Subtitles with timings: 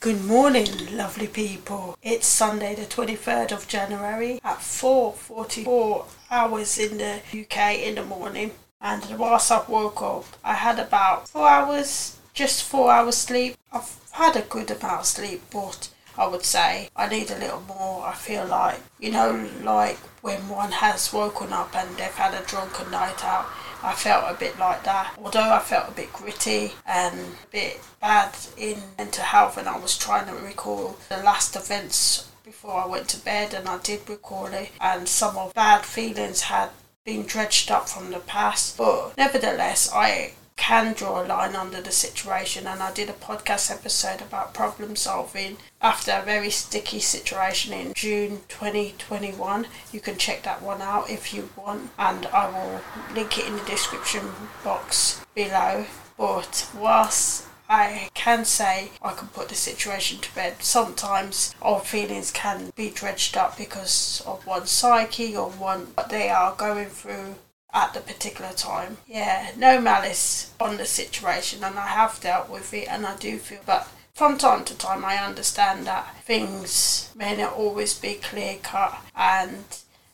[0.00, 1.98] Good morning, lovely people.
[2.04, 8.52] It's Sunday, the 23rd of January at 4:44 hours in the UK in the morning.
[8.80, 13.56] And whilst I woke up, I had about four hours, just four hours sleep.
[13.72, 17.62] I've had a good amount of sleep, but I would say I need a little
[17.62, 18.06] more.
[18.06, 22.46] I feel like, you know, like when one has woken up and they've had a
[22.46, 23.46] drunken night out
[23.82, 25.14] I felt a bit like that.
[25.22, 29.78] Although I felt a bit gritty and a bit bad in mental health, and I
[29.78, 34.08] was trying to recall the last events before I went to bed, and I did
[34.08, 36.70] recall it, and some of bad feelings had
[37.04, 38.76] been dredged up from the past.
[38.76, 43.70] But nevertheless, I can draw a line under the situation and I did a podcast
[43.70, 50.42] episode about problem solving after a very sticky situation in June 2021 you can check
[50.42, 52.82] that one out if you want and I will
[53.14, 55.86] link it in the description box below
[56.18, 60.62] but whilst I can say I can put the situation to bed.
[60.62, 66.30] Sometimes old feelings can be dredged up because of one's psyche or one what they
[66.30, 67.34] are going through
[67.72, 68.98] at the particular time.
[69.06, 73.38] Yeah, no malice on the situation, and I have dealt with it, and I do
[73.38, 78.56] feel, but from time to time, I understand that things may not always be clear
[78.62, 79.64] cut, and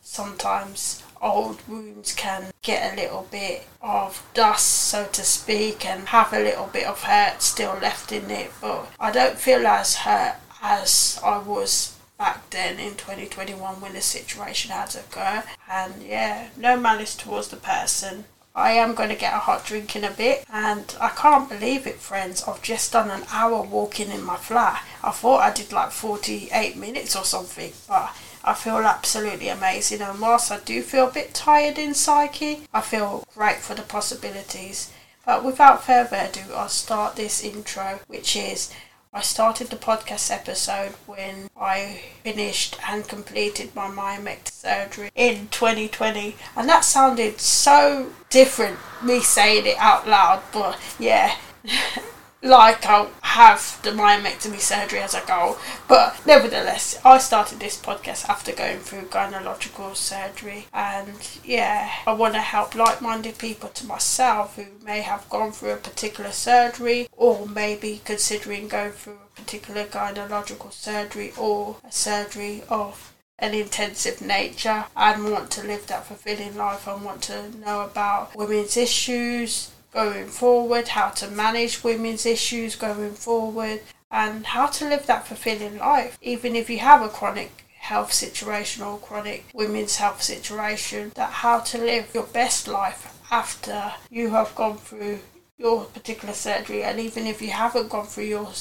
[0.02, 6.32] sometimes old wounds can get a little bit of dust, so to speak, and have
[6.34, 8.52] a little bit of hurt still left in it.
[8.60, 11.93] But I don't feel as hurt as I was
[12.24, 15.44] back then in 2021 when the situation had occurred.
[15.70, 18.24] And yeah, no malice towards the person.
[18.54, 21.86] I am going to get a hot drink in a bit, and I can't believe
[21.86, 22.42] it, friends.
[22.48, 24.82] I've just done an hour walking in my flat.
[25.02, 30.00] I thought I did like 48 minutes or something, but I feel absolutely amazing.
[30.00, 33.82] And whilst I do feel a bit tired in psyche, I feel great for the
[33.82, 34.90] possibilities.
[35.26, 38.72] But without further ado, I'll start this intro, which is
[39.16, 46.34] I started the podcast episode when I finished and completed my myomectomy surgery in 2020,
[46.56, 51.36] and that sounded so different me saying it out loud, but yeah.
[52.44, 55.56] like I'll have the myomectomy surgery as a goal.
[55.88, 62.34] But nevertheless, I started this podcast after going through gynecological surgery, and yeah, I want
[62.34, 67.08] to help like minded people to myself who may have gone through a particular surgery
[67.12, 74.20] or maybe considering going through a particular gynecological surgery or a surgery of an intensive
[74.20, 79.70] nature and want to live that fulfilling life and want to know about women's issues
[79.94, 85.78] going forward, how to manage women's issues going forward, and how to live that fulfilling
[85.78, 91.30] life, even if you have a chronic health situation or chronic women's health situation, that
[91.30, 95.18] how to live your best life after you have gone through
[95.56, 98.52] your particular surgery, and even if you haven't gone through your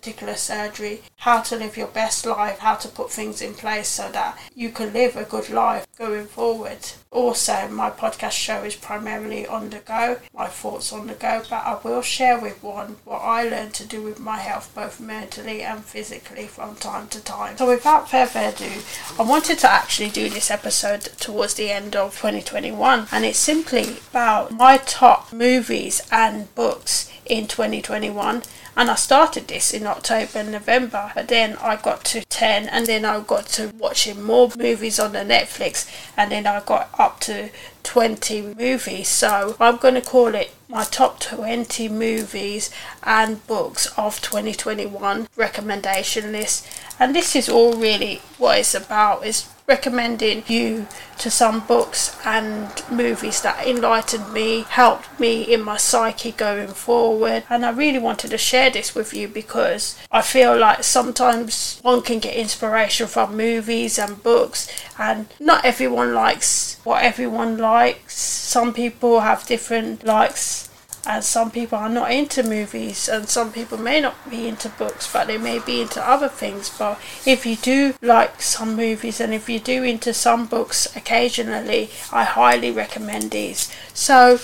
[0.00, 4.10] particular surgery, how to live your best life, how to put things in place so
[4.10, 6.78] that you can live a good life going forward.
[7.10, 11.66] Also, my podcast show is primarily on the go, my thoughts on the go, but
[11.66, 15.62] I will share with one what I learned to do with my health, both mentally
[15.62, 17.58] and physically, from time to time.
[17.58, 18.70] So, without further ado,
[19.18, 23.98] I wanted to actually do this episode towards the end of 2021, and it's simply
[24.10, 28.42] about my top movies and books in 2021
[28.76, 32.86] and I started this in October and November, but then I got to 10 and
[32.86, 37.20] then I got to watching more movies on the Netflix and then I got up
[37.20, 37.50] to
[37.82, 39.08] 20 movies.
[39.08, 42.70] So I'm going to call it my top 20 movies
[43.02, 46.66] and books of 2021 recommendation list.
[46.98, 50.86] And this is all really what it's about is recommending you
[51.18, 57.44] to some books and movies that enlightened me, helped me in my psyche going forward.
[57.48, 62.02] And I really wanted to share this with you because I feel like sometimes one
[62.02, 68.18] can get inspiration from movies and books, and not everyone likes what everyone likes.
[68.18, 70.69] Some people have different likes
[71.06, 75.10] and some people are not into movies and some people may not be into books
[75.12, 76.70] but they may be into other things.
[76.76, 81.90] But if you do like some movies and if you do into some books occasionally
[82.12, 83.72] i highly recommend these.
[83.94, 84.38] So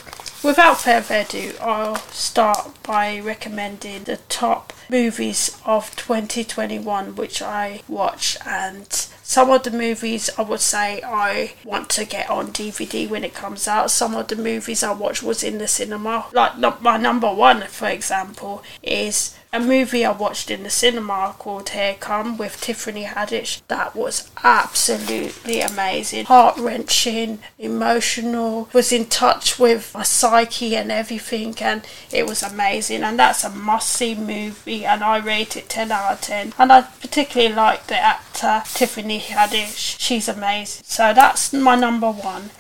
[0.47, 8.39] without further ado i'll start by recommending the top movies of 2021 which i watch
[8.47, 13.25] and some of the movies I would say I want to get on DVD when
[13.25, 13.91] it comes out.
[13.91, 16.27] Some of the movies I watched was in the cinema.
[16.33, 21.71] Like my number one, for example, is a movie I watched in the cinema called
[21.71, 23.63] Here Come with Tiffany Haddish.
[23.69, 31.55] That was absolutely amazing, heart wrenching, emotional, was in touch with my psyche and everything,
[31.61, 33.03] and it was amazing.
[33.03, 36.53] And that's a must see movie, and I rate it 10 out of 10.
[36.59, 40.85] And I particularly like the actor Tiffany Haddish, she's amazing.
[40.85, 42.51] So that's my number one.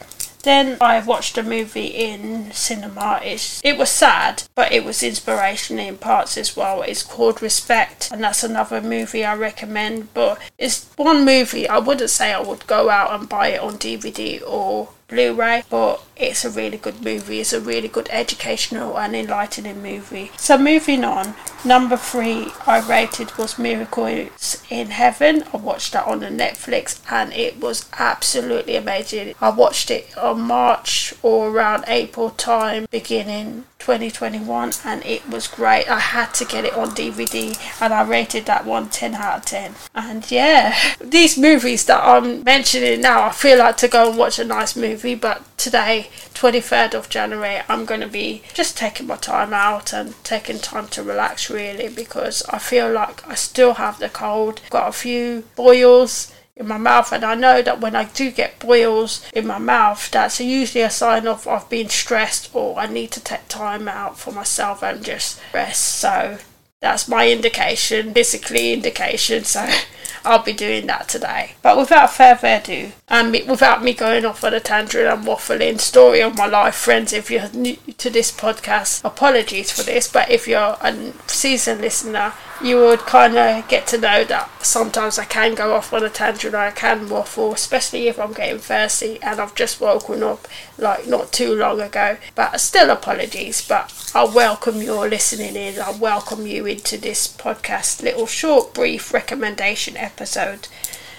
[0.46, 3.18] Then I've watched a movie in cinema.
[3.24, 6.82] It's, it was sad, but it was inspirational in parts as well.
[6.82, 10.14] It's called Respect, and that's another movie I recommend.
[10.14, 13.76] But it's one movie I wouldn't say I would go out and buy it on
[13.76, 17.40] DVD or Blu-ray, but it's a really good movie.
[17.40, 20.32] It's a really good educational and enlightening movie.
[20.36, 25.44] So moving on, number three I rated was Miracles in Heaven.
[25.52, 29.34] I watched that on the Netflix and it was absolutely amazing.
[29.40, 35.88] I watched it on March or around April time, beginning 2021 and it was great.
[35.88, 39.44] I had to get it on DVD and I rated that one 10 out of
[39.44, 39.74] 10.
[39.94, 44.40] And yeah, these movies that I'm mentioning now, I feel like to go and watch
[44.40, 49.16] a nice movie, but today, 23rd of January, I'm going to be just taking my
[49.18, 54.00] time out and taking time to relax really because I feel like I still have
[54.00, 58.04] the cold, got a few boils in my mouth and I know that when I
[58.04, 62.78] do get boils in my mouth that's usually a sign of I've been stressed or
[62.78, 66.38] I need to take time out for myself and just rest so
[66.80, 69.68] that's my indication physically indication so
[70.26, 71.52] I'll be doing that today.
[71.62, 76.20] But without further ado, and without me going off on a tangent and waffling, story
[76.20, 80.48] of my life, friends, if you're new to this podcast, apologies for this, but if
[80.48, 82.32] you're a seasoned listener,
[82.62, 86.08] you would kind of get to know that sometimes I can go off on a
[86.08, 90.48] tangent I can waffle, especially if I'm getting thirsty and I've just woken up
[90.78, 92.16] like not too long ago.
[92.34, 95.80] But still, apologies, but I welcome your listening in.
[95.80, 100.68] I welcome you into this podcast, little short, brief recommendation episode.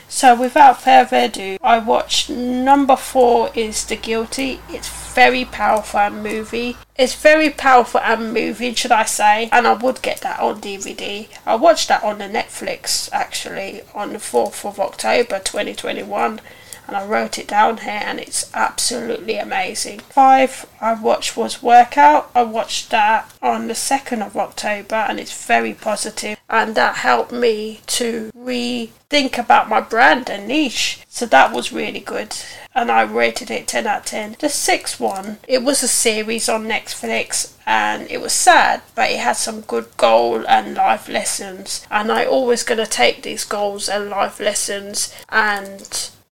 [0.09, 4.61] So without further ado, I watched number four is The Guilty.
[4.69, 4.87] It's
[5.17, 6.77] very powerful and movie.
[6.95, 11.27] It's very powerful and moving, should I say, and I would get that on DVD.
[11.43, 16.39] I watched that on the Netflix actually on the 4th of October 2021
[16.87, 20.01] and I wrote it down here and it's absolutely amazing.
[20.01, 22.29] Five I watched was Workout.
[22.35, 27.31] I watched that on the 2nd of October and it's very positive and that helped
[27.31, 30.99] me to rethink about my brand and niche.
[31.07, 32.35] So that was really good
[32.77, 34.35] and I rated it 10 out of 10.
[34.39, 39.19] The sixth one, it was a series on Netflix and it was sad, but it
[39.19, 41.85] had some good goal and life lessons.
[41.89, 45.81] And I always gonna take these goals and life lessons and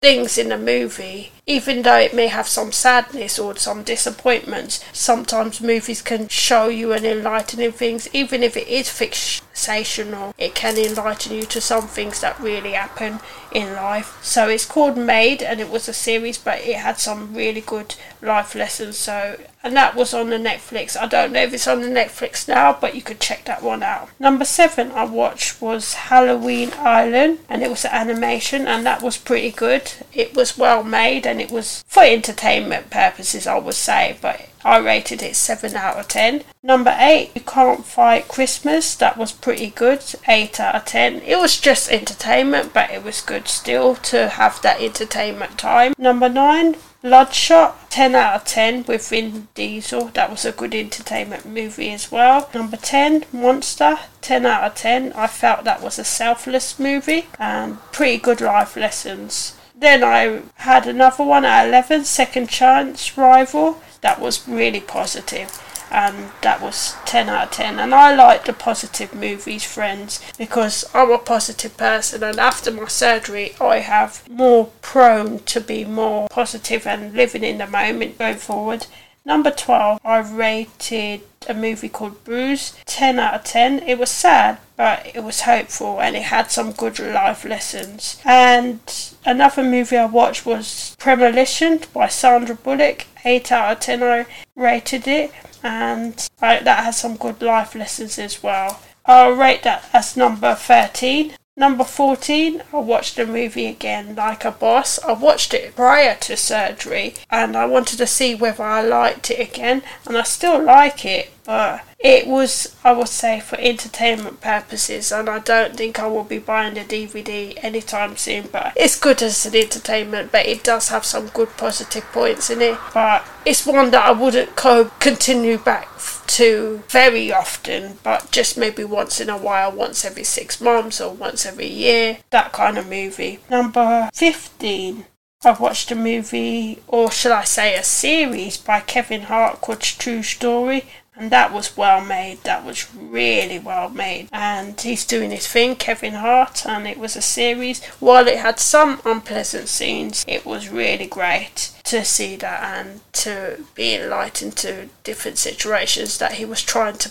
[0.01, 5.61] things in a movie, even though it may have some sadness or some disappointments, sometimes
[5.61, 11.33] movies can show you an enlightening things, even if it is fictional, it can enlighten
[11.33, 13.19] you to some things that really happen
[13.51, 14.17] in life.
[14.23, 17.95] So it's called Maid and it was a series but it had some really good
[18.21, 20.95] life lessons so and that was on the Netflix.
[20.95, 23.81] I don't know if it's on the Netflix now, but you could check that one
[23.81, 24.09] out.
[24.19, 29.17] Number seven I watched was Halloween Island, and it was an animation, and that was
[29.17, 29.91] pretty good.
[30.13, 34.79] It was well made, and it was for entertainment purposes, I would say, but I
[34.79, 36.43] rated it 7 out of 10.
[36.63, 38.95] Number 8, You Can't Fight Christmas.
[38.95, 40.03] That was pretty good.
[40.27, 41.21] 8 out of 10.
[41.21, 45.93] It was just entertainment, but it was good still to have that entertainment time.
[45.99, 50.05] Number 9, Bloodshot, 10 out of 10 with Vin Diesel.
[50.15, 52.49] That was a good entertainment movie as well.
[52.51, 55.13] Number 10, Monster, 10 out of 10.
[55.13, 59.54] I felt that was a selfless movie and pretty good life lessons.
[59.77, 63.81] Then I had another one at 11, Second Chance Rival.
[64.01, 65.61] That was really positive.
[65.91, 70.83] And that was 10 out of 10 and I like the positive movies friends because
[70.93, 76.27] I'm a positive person and after my surgery I have more prone to be more
[76.29, 78.87] positive and living in the moment going forward.
[79.23, 83.79] Number 12, I rated a movie called Bruise, 10 out of 10.
[83.79, 88.19] It was sad, but it was hopeful and it had some good life lessons.
[88.25, 88.79] And
[89.25, 94.03] another movie I watched was Premonition by Sandra Bullock, 8 out of 10.
[94.03, 95.31] I rated it,
[95.63, 98.81] and I, that has some good life lessons as well.
[99.05, 101.33] I'll rate that as number 13.
[101.57, 104.99] Number 14, I watched the movie again, Like a Boss.
[104.99, 109.39] I watched it prior to surgery and I wanted to see whether I liked it
[109.39, 115.11] again, and I still like it, but it was, I would say, for entertainment purposes,
[115.11, 118.47] and I don't think I will be buying the DVD anytime soon.
[118.51, 122.61] But it's good as an entertainment, but it does have some good positive points in
[122.61, 122.77] it.
[122.93, 125.87] But it's one that I wouldn't co- continue back
[126.27, 131.13] to very often, but just maybe once in a while, once every six months or
[131.13, 133.39] once every year, that kind of movie.
[133.49, 135.05] Number 15.
[135.43, 140.23] I've watched a movie, or shall I say a series, by Kevin Hart called True
[140.23, 140.85] Story,
[141.15, 142.43] and that was well made.
[142.43, 144.29] That was really well made.
[144.31, 147.83] And he's doing his thing, Kevin Hart, and it was a series.
[147.99, 153.65] While it had some unpleasant scenes, it was really great to see that and to
[153.75, 157.09] be enlightened to different situations that he was trying to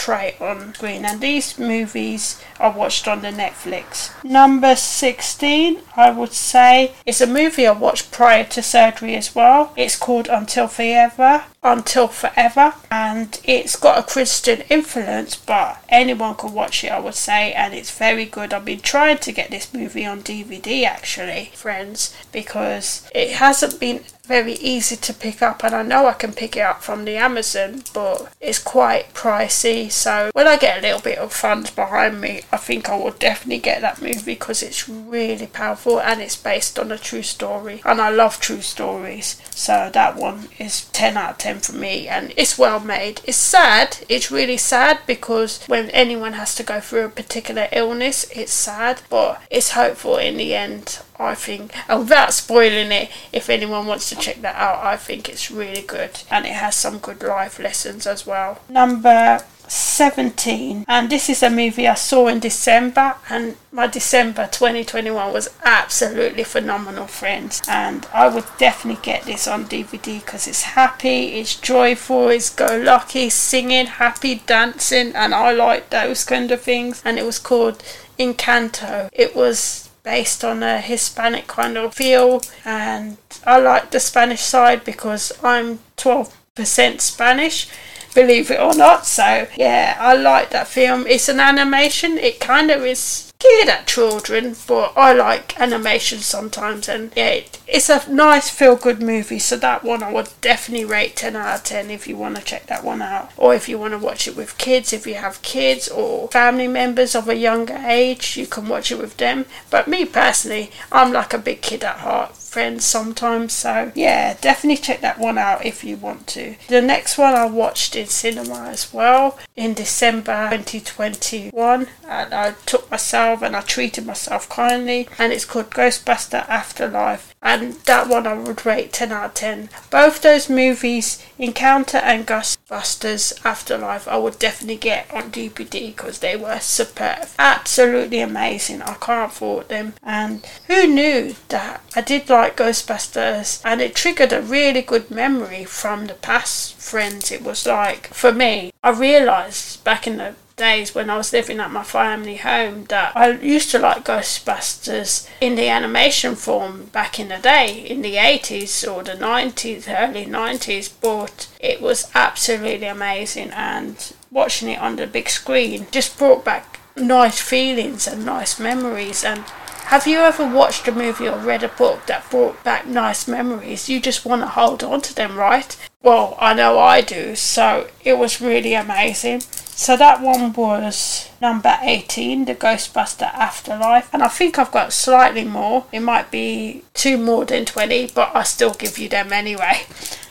[0.00, 1.04] portray on screen.
[1.04, 4.12] And these movies I watched on the Netflix.
[4.24, 9.72] Number 16, I would say, is a movie I watched prior to surgery as well.
[9.76, 11.44] It's called Until Forever.
[11.62, 17.14] Until Forever, and it's got a Christian influence, but anyone can watch it, I would
[17.14, 18.54] say, and it's very good.
[18.54, 24.04] I've been trying to get this movie on DVD actually, friends, because it hasn't been
[24.26, 27.16] very easy to pick up and I know I can pick it up from the
[27.16, 29.90] Amazon but it's quite pricey.
[29.90, 33.10] So when I get a little bit of funds behind me I think I will
[33.10, 37.82] definitely get that movie because it's really powerful and it's based on a true story
[37.84, 39.40] and I love true stories.
[39.50, 43.20] So that one is 10 out of 10 for me and it's well made.
[43.24, 43.98] It's sad.
[44.08, 49.02] It's really sad because when anyone has to go through a particular illness it's sad
[49.10, 54.08] but it's hopeful in the end I think, and without spoiling it, if anyone wants
[54.08, 56.22] to check that out, I think it's really good.
[56.30, 58.60] And it has some good life lessons as well.
[58.68, 65.32] Number 17 and this is a movie I saw in December and my December 2021
[65.32, 67.62] was absolutely phenomenal friends.
[67.68, 72.82] And I would definitely get this on DVD because it's happy it's joyful it's go
[72.84, 77.00] lucky singing happy dancing and I like those kind of things.
[77.04, 77.84] And it was called
[78.18, 79.08] Encanto.
[79.12, 84.84] It was based on a Hispanic kind of feel, and I like the Spanish side
[84.84, 87.68] because I'm 12% Spanish,
[88.14, 89.06] believe it or not.
[89.06, 91.06] So, yeah, I like that film.
[91.06, 96.88] It's an animation, it kind of is geared at children, but I like animation sometimes,
[96.88, 99.38] and yeah, it, it's a nice feel good movie.
[99.38, 102.42] So that one I would definitely rate 10 out of 10 if you want to
[102.42, 105.14] check that one out, or if you want to watch it with kids, if you
[105.14, 109.46] have kids or family members of a younger age, you can watch it with them.
[109.70, 113.52] But me personally, I'm like a big kid at heart friends sometimes.
[113.52, 116.56] So yeah, definitely check that one out if you want to.
[116.68, 122.90] The next one I watched in cinema as well in December 2021, and I took
[122.90, 128.34] myself and I treated myself kindly, and it's called Ghostbuster Afterlife, and that one I
[128.34, 129.70] would rate 10 out of 10.
[129.90, 136.36] Both those movies, Encanto and Ghostbusters Afterlife, I would definitely get on DVD because they
[136.36, 138.82] were superb, absolutely amazing.
[138.82, 144.32] I can't fault them, and who knew that I did like Ghostbusters, and it triggered
[144.32, 147.30] a really good memory from the past friends.
[147.30, 151.58] It was like, for me, I realised back in the days when I was living
[151.58, 157.18] at my family home that I used to like Ghostbusters in the animation form back
[157.18, 162.86] in the day, in the 80s or the 90s, early 90s, but it was absolutely
[162.86, 168.60] amazing and watching it on the big screen just brought back nice feelings and nice
[168.60, 169.44] memories and
[169.90, 173.88] have you ever watched a movie or read a book that brought back nice memories?
[173.88, 175.76] You just want to hold on to them, right?
[176.00, 179.42] Well, I know I do, so it was really amazing.
[179.80, 184.12] So that one was number 18, The Ghostbuster Afterlife.
[184.12, 185.86] And I think I've got slightly more.
[185.90, 189.84] It might be two more than 20, but I still give you them anyway.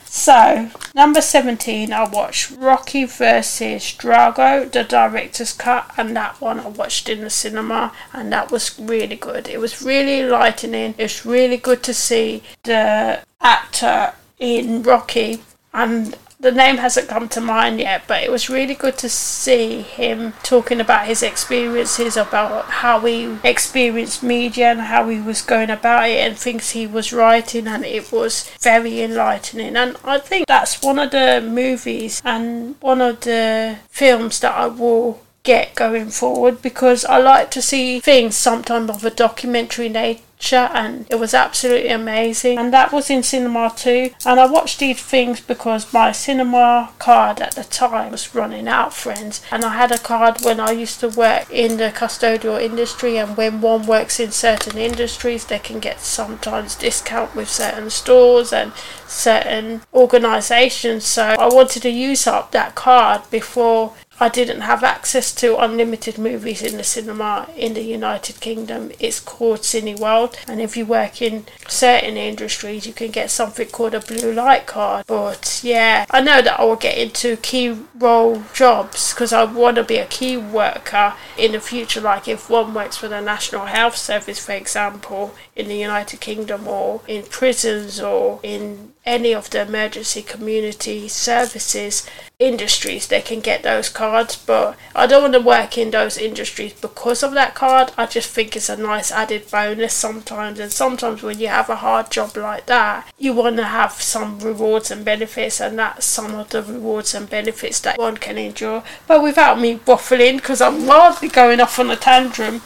[0.06, 6.68] So, number 17, I watched Rocky versus Drago, the director's cut, and that one I
[6.68, 9.48] watched in the cinema, and that was really good.
[9.48, 10.94] It was really enlightening.
[11.00, 15.42] It's really good to see the actor in Rocky
[15.74, 19.82] and the name hasn't come to mind yet, but it was really good to see
[19.82, 25.70] him talking about his experiences, about how he experienced media and how he was going
[25.70, 29.76] about it and things he was writing, and it was very enlightening.
[29.76, 34.68] And I think that's one of the movies and one of the films that I
[34.68, 40.22] will get going forward because I like to see things sometimes of a documentary nature
[40.40, 42.58] picture and it was absolutely amazing.
[42.58, 44.12] And that was in cinema too.
[44.26, 48.94] And I watched these things because my cinema card at the time was running out,
[48.94, 49.42] friends.
[49.52, 53.36] And I had a card when I used to work in the custodial industry and
[53.36, 58.72] when one works in certain industries they can get sometimes discount with certain stores and
[59.08, 61.06] certain organisations.
[61.06, 66.18] So I wanted to use up that card before I didn't have access to unlimited
[66.18, 68.92] movies in the cinema in the United Kingdom.
[69.00, 73.94] It's called Cineworld, and if you work in certain industries, you can get something called
[73.94, 75.06] a blue light card.
[75.08, 79.78] But yeah, I know that I will get into key role jobs because I want
[79.78, 82.02] to be a key worker in the future.
[82.02, 86.68] Like if one works for the National Health Service, for example, in the United Kingdom,
[86.68, 92.06] or in prisons, or in any of the emergency community services
[92.38, 96.74] industries they can get those cards but I don't want to work in those industries
[96.74, 97.92] because of that card.
[97.98, 101.78] I just think it's a nice added bonus sometimes and sometimes when you have a
[101.78, 106.36] hard job like that you want to have some rewards and benefits and that's some
[106.36, 110.86] of the rewards and benefits that one can enjoy but without me waffling because I'm
[110.86, 112.62] wildly going off on a tantrum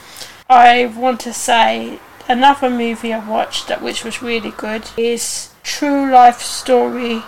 [0.50, 6.12] I want to say another movie I watched that which was really good is True
[6.12, 7.22] Life Story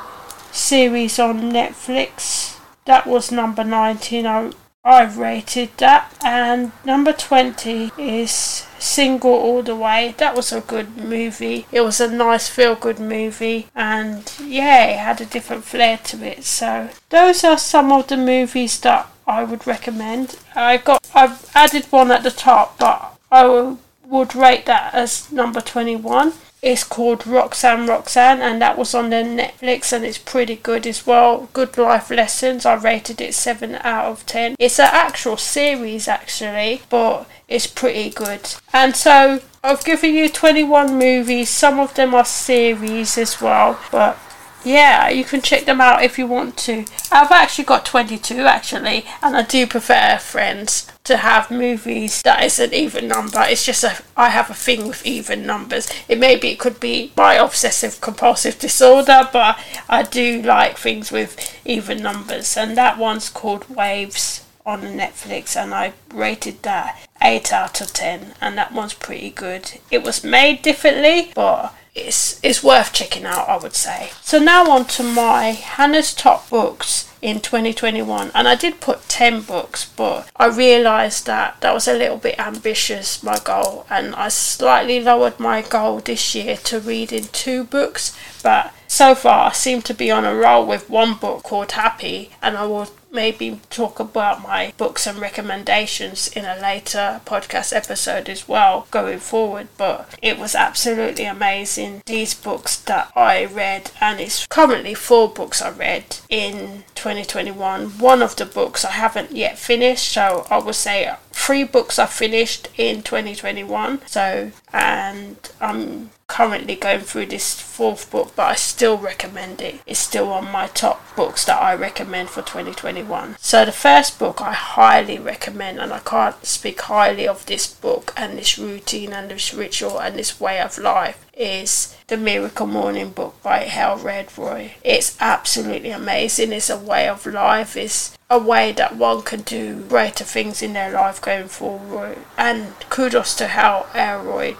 [0.52, 2.58] series on Netflix.
[2.84, 4.26] That was number 19.
[4.26, 4.52] I,
[4.84, 6.12] I rated that.
[6.22, 8.30] And number 20 is
[8.78, 10.14] Single All the Way.
[10.18, 11.66] That was a good movie.
[11.72, 13.68] It was a nice feel good movie.
[13.74, 16.44] And yeah, it had a different flair to it.
[16.44, 20.38] So those are some of the movies that I would recommend.
[20.54, 25.62] I got I've added one at the top, but I would rate that as number
[25.62, 26.34] 21.
[26.66, 31.06] It's called Roxanne Roxanne, and that was on the Netflix, and it's pretty good as
[31.06, 31.48] well.
[31.52, 32.66] Good life lessons.
[32.66, 34.56] I rated it seven out of ten.
[34.58, 38.52] It's an actual series actually, but it's pretty good.
[38.72, 41.50] And so I've given you 21 movies.
[41.50, 44.18] Some of them are series as well, but
[44.66, 46.84] yeah, you can check them out if you want to.
[47.12, 52.58] I've actually got 22 actually, and I do prefer Friends to have movies that is
[52.58, 53.40] an even number.
[53.42, 55.88] It's just a I have a thing with even numbers.
[56.08, 59.56] It maybe it could be my obsessive compulsive disorder, but
[59.88, 65.72] I do like things with even numbers, and that one's called Waves on Netflix, and
[65.72, 69.78] I rated that 8 out of 10, and that one's pretty good.
[69.92, 74.10] It was made differently, but it's, it's worth checking out, I would say.
[74.20, 79.40] So now on to my Hannah's Top Books in 2021 and I did put 10
[79.40, 83.86] books but I realized that that was a little bit ambitious my goal.
[83.88, 88.16] And I slightly lowered my goal this year to reading two books.
[88.42, 92.30] But so far I seem to be on a roll with one book called Happy
[92.42, 98.28] and I will maybe talk about my books and recommendations in a later podcast episode
[98.28, 99.66] as well going forward.
[99.76, 102.02] But it was absolutely amazing.
[102.06, 107.98] These books that I read, and it's currently four books I read in 2021.
[107.98, 112.06] One of the books I haven't yet finished, so I would say three books I
[112.06, 114.00] finished in 2021.
[114.06, 119.80] So, and I'm currently going through this fourth book, but I still recommend it.
[119.86, 123.36] It's still on my top books that I recommend for 2021.
[123.38, 128.12] So, the first book I highly recommend, and I can't speak highly of this book
[128.16, 133.10] and this routine and this ritual and this way of life, is the Miracle Morning
[133.10, 134.72] book by Hal Elrod.
[134.82, 136.52] It's absolutely amazing.
[136.52, 137.76] It's a way of life.
[137.76, 142.18] It's a way that one can do greater things in their life going forward.
[142.36, 144.56] And kudos to Hal Elrod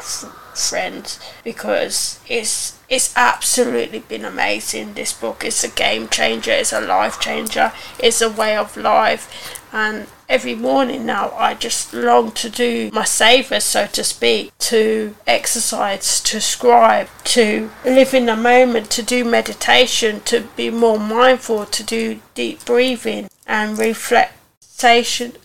[0.57, 4.95] friends because it's it's absolutely been amazing.
[4.95, 9.63] This book it's a game changer it's a life changer it's a way of life.
[9.73, 15.15] And every morning now I just long to do my savers so to speak to
[15.27, 21.67] exercise to scribe to live in the moment to do meditation to be more mindful
[21.67, 24.33] to do deep breathing and reflection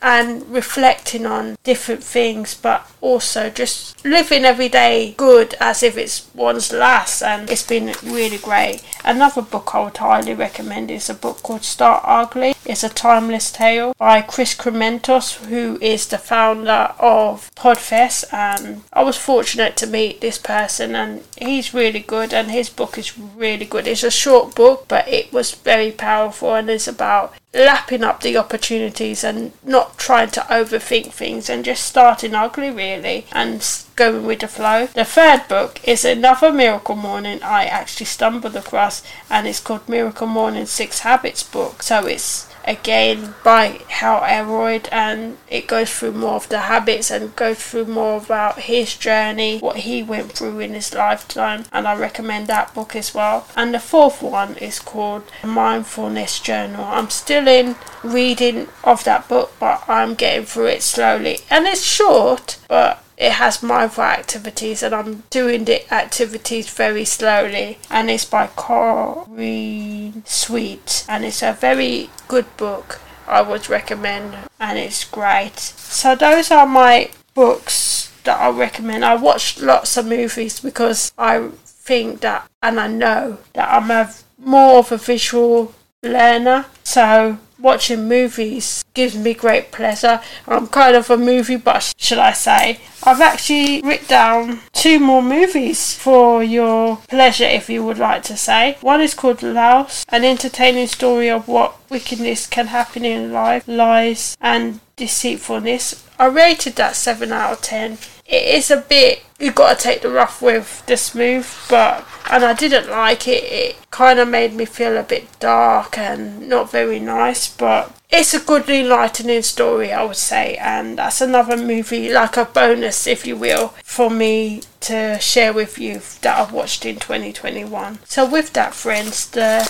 [0.02, 6.28] and reflecting on different things, but also just living every day good as if it's
[6.36, 7.22] one's last.
[7.22, 8.84] And it's been really great.
[9.06, 12.56] Another book I would highly recommend is a book called Start Ugly.
[12.66, 18.34] It's a timeless tale by Chris Krimitsos, who is the founder of Podfest.
[18.34, 22.98] And I was fortunate to meet this person, and he's really good, and his book
[22.98, 23.88] is really good.
[23.88, 28.38] It's a short book, but it was very powerful, and it's about lapping up the
[28.38, 34.40] opportunities and not trying to overthink things and just starting ugly really and going with
[34.40, 34.88] the flow.
[34.88, 40.28] The third book is another Miracle Morning I actually stumbled across and it's called Miracle
[40.28, 41.84] Morning Six Habits book.
[41.84, 47.36] So it's again by Hal Elrod and it goes through more of the habits and
[47.36, 51.96] goes through more about his journey, what he went through in his lifetime, and I
[51.96, 53.48] recommend that book as well.
[53.56, 56.84] And the fourth one is called Mindfulness Journal.
[56.84, 61.84] I'm still in reading of that book, but I'm getting through it slowly, and it's
[61.84, 68.26] short, but it has mindful activities and I'm doing the activities very slowly and it's
[68.26, 75.60] by Corinne Sweet and it's a very good book I would recommend and it's great.
[75.60, 79.06] So those are my books that I recommend.
[79.06, 84.12] I watch lots of movies because I think that and I know that I'm a
[84.40, 86.66] more of a visual learner.
[86.84, 90.22] So watching movies gives me great pleasure.
[90.48, 92.80] I'm kind of a movie buff, should I say.
[93.04, 98.38] I've actually written down two more movies for your pleasure, if you would like to
[98.38, 98.78] say.
[98.82, 104.38] One is called Laos, an entertaining story of what wickedness can happen in life, lies,
[104.42, 106.08] and deceitfulness.
[106.20, 107.98] I rated that 7 out of 10.
[108.32, 112.46] It is a bit, you've got to take the rough with the smooth, but, and
[112.46, 113.44] I didn't like it.
[113.44, 118.34] It kind of made me feel a bit dark and not very nice, but it's
[118.34, 123.28] a good enlightening story, I would say, and that's another movie, like a bonus, if
[123.28, 128.00] you will, for me to share with you that I've watched in 2021.
[128.06, 129.62] So, with that, friends, the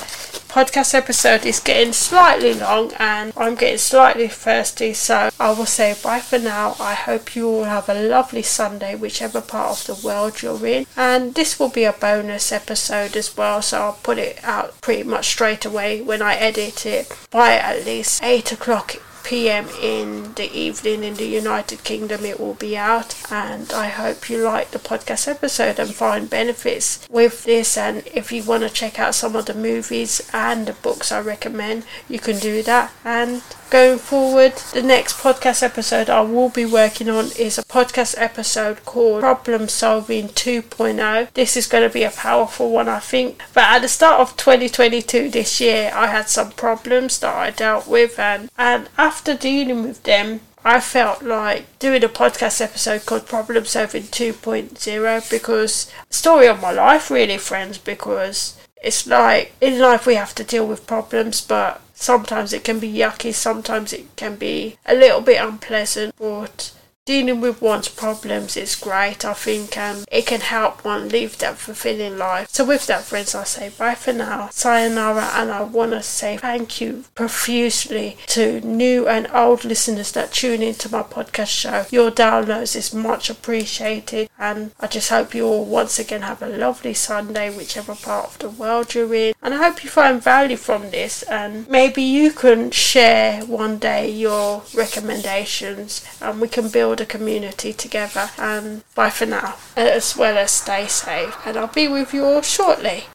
[0.51, 5.95] podcast episode is getting slightly long and I'm getting slightly thirsty, so I will say
[6.03, 6.75] bye for now.
[6.79, 10.85] I hope you all have a lovely Sunday, whichever part of the world you're in,
[10.97, 15.03] and this will be a bonus episode as well, so I'll put it out pretty
[15.03, 19.67] much straight away when I edit it by at least 8 o'clock p.m.
[19.81, 24.37] in the evening in the United Kingdom it will be out and I hope you
[24.43, 27.77] like the podcast episode and find benefits with this.
[27.77, 31.21] And if you want to check out some of the movies and the books I
[31.21, 32.91] recommend you can do that.
[33.05, 38.15] And going forward the next podcast episode I will be working on is a podcast
[38.17, 43.41] episode called Problem Solving 2.0 this is going to be a powerful one I think.
[43.53, 47.87] But at the start of 2022 this year I had some problems that I dealt
[47.87, 53.27] with and and after dealing with them I felt like doing a podcast episode called
[53.27, 60.05] Problem Solving 2.0 because story of my life really friends because it's like in life
[60.05, 64.35] we have to deal with problems but sometimes it can be yucky, sometimes it can
[64.35, 66.71] be a little bit unpleasant, but
[67.05, 71.57] dealing with one's problems is great, I think, and it can help one live that
[71.57, 72.47] fulfilling life.
[72.49, 76.37] So, with that, friends, I say bye for now, sayonara, and I want to say
[76.37, 81.85] thank you profusely to new and old listeners that tune into my podcast show.
[81.89, 86.47] Your downloads is much appreciated, and I just hope you all once again have a
[86.47, 89.33] lovely Sunday, whichever part of the world you're in.
[89.41, 94.09] And I hope you find value from this, and maybe you can share one day
[94.11, 98.29] your recommendations, and we can build a community together.
[98.37, 101.37] And bye for now, as well as stay safe.
[101.45, 103.05] And I'll be with you all shortly.